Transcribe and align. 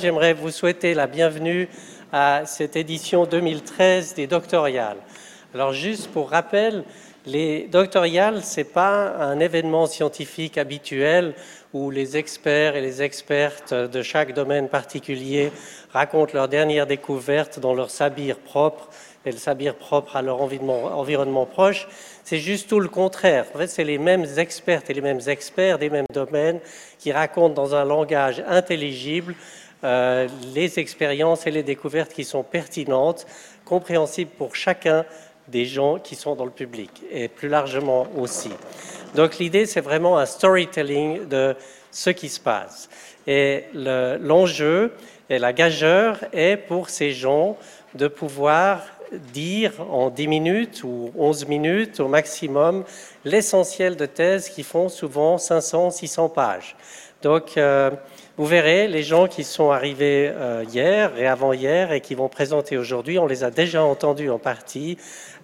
j'aimerais 0.00 0.32
vous 0.32 0.50
souhaiter 0.50 0.94
la 0.94 1.06
bienvenue 1.06 1.68
à 2.10 2.42
cette 2.46 2.74
édition 2.74 3.26
2013 3.26 4.14
des 4.14 4.26
doctoriales. 4.26 4.96
Alors 5.52 5.74
juste 5.74 6.08
pour 6.08 6.30
rappel, 6.30 6.84
les 7.26 7.68
doctoriales, 7.68 8.42
ce 8.42 8.60
n'est 8.60 8.64
pas 8.64 9.14
un 9.16 9.40
événement 9.40 9.86
scientifique 9.86 10.56
habituel 10.58 11.34
où 11.72 11.90
les 11.90 12.16
experts 12.16 12.76
et 12.76 12.80
les 12.80 13.02
expertes 13.02 13.74
de 13.74 14.02
chaque 14.02 14.34
domaine 14.34 14.68
particulier 14.68 15.52
racontent 15.92 16.32
leurs 16.34 16.48
dernières 16.48 16.86
découvertes 16.86 17.60
dans 17.60 17.74
leur 17.74 17.90
sabir 17.90 18.38
propre 18.38 18.88
et 19.26 19.32
le 19.32 19.36
sabir 19.36 19.74
propre 19.74 20.16
à 20.16 20.22
leur 20.22 20.40
environnement, 20.40 21.46
proche. 21.46 21.86
C'est 22.24 22.38
juste 22.38 22.68
tout 22.68 22.80
le 22.80 22.88
contraire. 22.88 23.44
En 23.54 23.58
fait, 23.58 23.66
c'est 23.66 23.84
les 23.84 23.98
mêmes 23.98 24.26
experts 24.38 24.82
et 24.88 24.94
les 24.94 25.02
mêmes 25.02 25.20
experts 25.26 25.78
des 25.78 25.90
mêmes 25.90 26.06
domaines 26.12 26.60
qui 26.98 27.12
racontent 27.12 27.54
dans 27.54 27.74
un 27.74 27.84
langage 27.84 28.42
intelligible 28.48 29.34
euh, 29.84 30.28
les 30.54 30.78
expériences 30.78 31.46
et 31.46 31.50
les 31.50 31.62
découvertes 31.62 32.12
qui 32.12 32.24
sont 32.24 32.42
pertinentes, 32.42 33.26
compréhensibles 33.64 34.30
pour 34.36 34.56
chacun 34.56 35.04
des 35.48 35.64
gens 35.64 35.98
qui 35.98 36.16
sont 36.16 36.34
dans 36.34 36.44
le 36.44 36.50
public 36.50 36.90
et 37.10 37.28
plus 37.28 37.48
largement 37.48 38.06
aussi. 38.16 38.50
Donc 39.14 39.38
l'idée, 39.38 39.66
c'est 39.66 39.80
vraiment 39.80 40.18
un 40.18 40.26
storytelling 40.26 41.26
de 41.28 41.56
ce 41.90 42.10
qui 42.10 42.28
se 42.28 42.40
passe. 42.40 42.88
Et 43.26 43.64
l'enjeu 43.74 44.92
et 45.28 45.38
la 45.38 45.52
gageure 45.52 46.18
est 46.32 46.56
pour 46.56 46.88
ces 46.90 47.12
gens 47.12 47.56
de 47.94 48.08
pouvoir 48.08 48.82
dire 49.12 49.72
en 49.90 50.10
10 50.10 50.28
minutes 50.28 50.84
ou 50.84 51.12
11 51.16 51.46
minutes 51.48 52.00
au 52.00 52.08
maximum 52.08 52.84
l'essentiel 53.24 53.96
de 53.96 54.06
thèses 54.06 54.48
qui 54.48 54.62
font 54.62 54.88
souvent 54.88 55.38
500, 55.38 55.90
600 55.90 56.28
pages. 56.28 56.76
Donc, 57.22 57.56
euh, 57.56 57.90
vous 58.40 58.46
verrez, 58.46 58.88
les 58.88 59.02
gens 59.02 59.28
qui 59.28 59.44
sont 59.44 59.70
arrivés 59.70 60.32
euh, 60.34 60.64
hier 60.72 61.12
et 61.18 61.26
avant-hier 61.26 61.92
et 61.92 62.00
qui 62.00 62.14
vont 62.14 62.30
présenter 62.30 62.78
aujourd'hui, 62.78 63.18
on 63.18 63.26
les 63.26 63.44
a 63.44 63.50
déjà 63.50 63.84
entendus 63.84 64.30
en 64.30 64.38
partie. 64.38 64.96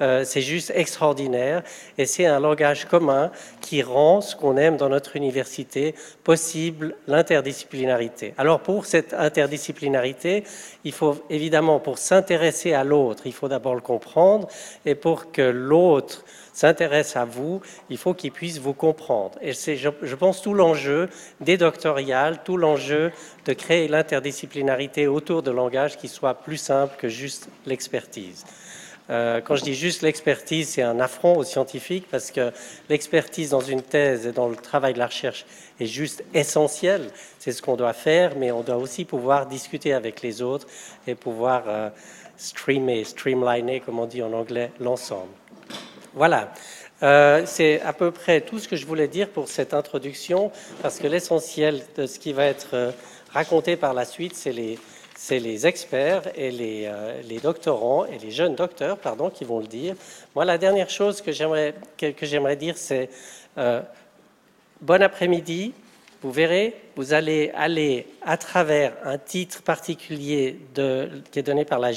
Euh, 0.00 0.22
c'est 0.24 0.40
juste 0.40 0.70
extraordinaire 0.72 1.64
et 1.98 2.06
c'est 2.06 2.26
un 2.26 2.38
langage 2.38 2.84
commun 2.84 3.32
qui 3.60 3.82
rend 3.82 4.20
ce 4.20 4.36
qu'on 4.36 4.56
aime 4.56 4.76
dans 4.76 4.88
notre 4.90 5.16
université 5.16 5.96
possible, 6.22 6.94
l'interdisciplinarité. 7.08 8.32
Alors 8.38 8.60
pour 8.60 8.86
cette 8.86 9.12
interdisciplinarité, 9.12 10.44
il 10.84 10.92
faut 10.92 11.16
évidemment, 11.30 11.80
pour 11.80 11.98
s'intéresser 11.98 12.74
à 12.74 12.84
l'autre, 12.84 13.24
il 13.26 13.32
faut 13.32 13.48
d'abord 13.48 13.74
le 13.74 13.80
comprendre 13.80 14.46
et 14.86 14.94
pour 14.94 15.32
que 15.32 15.42
l'autre 15.42 16.24
s'intéresse 16.54 17.16
à 17.16 17.26
vous, 17.26 17.60
il 17.90 17.98
faut 17.98 18.14
qu'il 18.14 18.32
puisse 18.32 18.58
vous 18.58 18.72
comprendre. 18.72 19.36
Et 19.42 19.52
c'est, 19.52 19.76
je, 19.76 20.14
pense, 20.14 20.40
tout 20.40 20.54
l'enjeu 20.54 21.10
des 21.40 21.58
doctoriales, 21.58 22.42
tout 22.44 22.56
l'enjeu 22.56 23.12
de 23.44 23.52
créer 23.52 23.88
l'interdisciplinarité 23.88 25.06
autour 25.06 25.42
de 25.42 25.50
langage 25.50 25.98
qui 25.98 26.08
soit 26.08 26.34
plus 26.34 26.56
simple 26.56 26.94
que 26.96 27.08
juste 27.08 27.48
l'expertise. 27.66 28.46
Euh, 29.10 29.42
quand 29.42 29.56
je 29.56 29.64
dis 29.64 29.74
juste 29.74 30.00
l'expertise, 30.00 30.70
c'est 30.70 30.82
un 30.82 30.98
affront 30.98 31.36
aux 31.36 31.44
scientifiques 31.44 32.06
parce 32.10 32.30
que 32.30 32.52
l'expertise 32.88 33.50
dans 33.50 33.60
une 33.60 33.82
thèse 33.82 34.26
et 34.26 34.32
dans 34.32 34.48
le 34.48 34.56
travail 34.56 34.94
de 34.94 34.98
la 34.98 35.08
recherche 35.08 35.44
est 35.78 35.86
juste 35.86 36.24
essentielle. 36.32 37.10
C'est 37.38 37.52
ce 37.52 37.60
qu'on 37.60 37.76
doit 37.76 37.92
faire, 37.92 38.34
mais 38.38 38.50
on 38.50 38.62
doit 38.62 38.78
aussi 38.78 39.04
pouvoir 39.04 39.46
discuter 39.46 39.92
avec 39.92 40.22
les 40.22 40.40
autres 40.40 40.66
et 41.06 41.14
pouvoir 41.14 41.64
euh, 41.66 41.90
streamer, 42.38 43.04
streamliner, 43.04 43.80
comme 43.80 43.98
on 43.98 44.06
dit 44.06 44.22
en 44.22 44.32
anglais, 44.32 44.72
l'ensemble. 44.80 45.32
Voilà. 46.14 46.52
Euh, 47.02 47.42
c'est 47.44 47.80
à 47.80 47.92
peu 47.92 48.12
près 48.12 48.40
tout 48.40 48.60
ce 48.60 48.68
que 48.68 48.76
je 48.76 48.86
voulais 48.86 49.08
dire 49.08 49.28
pour 49.28 49.48
cette 49.48 49.74
introduction, 49.74 50.52
parce 50.80 50.98
que 50.98 51.08
l'essentiel 51.08 51.82
de 51.96 52.06
ce 52.06 52.20
qui 52.20 52.32
va 52.32 52.44
être 52.44 52.70
euh, 52.74 52.92
raconté 53.32 53.76
par 53.76 53.94
la 53.94 54.04
suite, 54.04 54.36
c'est 54.36 54.52
les, 54.52 55.66
experts 55.66 56.22
et 56.36 56.52
les, 56.52 56.84
euh, 56.86 57.20
les, 57.28 57.40
doctorants 57.40 58.04
et 58.04 58.18
les 58.18 58.30
jeunes 58.30 58.54
docteurs, 58.54 58.96
pardon, 58.98 59.28
qui 59.28 59.44
vont 59.44 59.58
le 59.58 59.66
dire. 59.66 59.96
Moi, 60.36 60.44
la 60.44 60.56
dernière 60.56 60.88
chose 60.88 61.20
que 61.20 61.32
j'aimerais 61.32 61.74
que 61.98 62.26
j'aimerais 62.26 62.56
dire, 62.56 62.78
c'est 62.78 63.10
bon 64.80 65.02
après-midi. 65.02 65.74
Vous 66.24 66.32
verrez, 66.32 66.74
vous 66.96 67.12
allez 67.12 67.52
aller 67.54 68.06
à 68.22 68.38
travers 68.38 68.94
un 69.04 69.18
titre 69.18 69.62
particulier 69.62 70.58
qui 71.30 71.38
est 71.38 71.42
donné 71.42 71.66
par 71.66 71.78
la, 71.78 71.90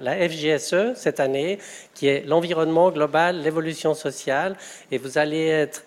la, 0.00 0.26
FGSE 0.26 0.94
cette 0.94 1.20
année, 1.20 1.58
qui 1.92 2.06
est 2.06 2.26
l'environnement 2.26 2.90
global, 2.90 3.42
l'évolution 3.42 3.92
sociale, 3.92 4.56
et 4.90 4.96
vous 4.96 5.18
allez 5.18 5.48
être 5.48 5.84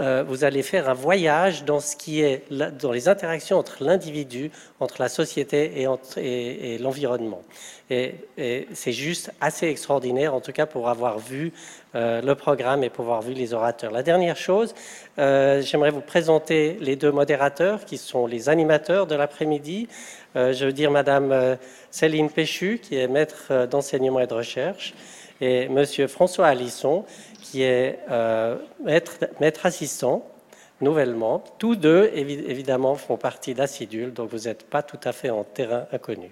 euh, 0.00 0.24
vous 0.26 0.44
allez 0.44 0.62
faire 0.62 0.88
un 0.88 0.94
voyage 0.94 1.64
dans 1.64 1.80
les 2.92 3.08
interactions 3.08 3.58
entre 3.58 3.84
l'individu, 3.84 4.50
entre 4.80 5.02
la 5.02 5.08
société 5.08 5.82
et, 5.82 6.74
et, 6.74 6.78
l'environnement. 6.78 7.42
Et, 7.90 8.14
c'est 8.72 8.92
juste 8.92 9.32
assez 9.40 9.66
extraordinaire, 9.66 10.34
en 10.34 10.40
tout 10.40 10.52
cas 10.52 10.64
pour 10.64 10.88
avoir 10.88 11.18
vu 11.18 11.52
euh, 11.94 12.22
le 12.22 12.34
programme 12.34 12.82
et 12.84 12.90
pour 12.90 13.04
avoir 13.04 13.20
vu 13.20 13.34
les 13.34 13.52
orateurs. 13.52 13.92
La 13.92 14.02
dernière 14.02 14.36
chose, 14.36 14.74
euh, 15.18 15.60
j'aimerais 15.60 15.90
vous 15.90 16.00
présenter 16.00 16.78
les 16.80 16.96
deux 16.96 17.12
modérateurs 17.12 17.84
qui 17.84 17.98
sont 17.98 18.26
les 18.26 18.48
animateurs 18.48 19.06
de 19.06 19.14
l'après-midi. 19.14 19.88
je 20.34 20.64
veux 20.64 20.72
dire 20.72 20.90
Madame 20.90 21.58
Céline 21.90 22.30
Péchu, 22.30 22.78
qui 22.82 22.96
est 22.96 23.08
maître 23.08 23.66
d'enseignement 23.66 24.20
et 24.20 24.26
de 24.26 24.32
recherche, 24.34 24.94
et 25.42 25.68
Monsieur 25.68 26.06
François 26.06 26.46
Alisson, 26.46 27.04
qui 27.42 27.62
est 27.62 27.98
euh, 28.10 28.56
maître, 28.84 29.66
assistant 29.66 30.24
nouvellement. 30.80 31.42
Tous 31.58 31.74
deux, 31.74 32.10
évidemment, 32.14 32.94
font 32.94 33.16
partie 33.16 33.52
d'Acidul, 33.52 34.12
donc 34.12 34.30
vous 34.30 34.48
n'êtes 34.48 34.62
pas 34.62 34.82
tout 34.82 35.00
à 35.02 35.12
fait 35.12 35.30
en 35.30 35.42
terrain 35.42 35.86
inconnu. 35.92 36.30